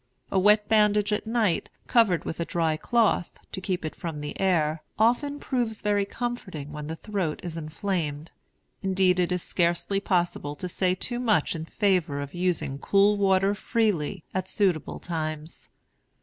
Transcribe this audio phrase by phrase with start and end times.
[0.31, 4.39] A wet bandage at night, covered with a dry cloth, to keep it from the
[4.39, 8.31] air, often proves very comforting when the throat is inflamed.
[8.81, 13.53] Indeed, it is scarcely possible to say too much in favor of using cool water
[13.53, 15.69] freely, at suitable times.